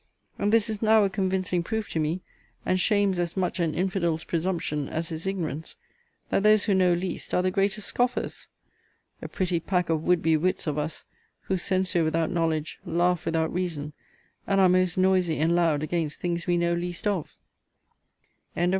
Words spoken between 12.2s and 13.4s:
knowledge, laugh